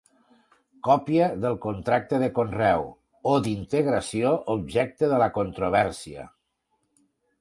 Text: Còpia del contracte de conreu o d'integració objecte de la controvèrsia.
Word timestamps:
Còpia 0.85 1.25
del 1.43 1.57
contracte 1.65 2.21
de 2.23 2.29
conreu 2.39 2.87
o 3.33 3.35
d'integració 3.49 4.33
objecte 4.55 5.11
de 5.13 5.21
la 5.25 5.29
controvèrsia. 5.37 6.27